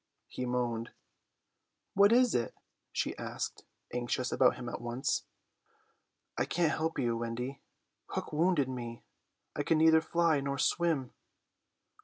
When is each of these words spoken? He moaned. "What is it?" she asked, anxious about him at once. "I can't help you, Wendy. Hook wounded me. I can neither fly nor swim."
He 0.27 0.47
moaned. 0.47 0.89
"What 1.93 2.11
is 2.11 2.33
it?" 2.33 2.55
she 2.91 3.15
asked, 3.19 3.65
anxious 3.93 4.31
about 4.31 4.55
him 4.55 4.67
at 4.67 4.81
once. 4.81 5.25
"I 6.39 6.43
can't 6.45 6.71
help 6.73 6.97
you, 6.97 7.15
Wendy. 7.15 7.61
Hook 8.07 8.33
wounded 8.33 8.67
me. 8.67 9.03
I 9.55 9.61
can 9.61 9.77
neither 9.77 10.01
fly 10.01 10.39
nor 10.39 10.57
swim." 10.57 11.13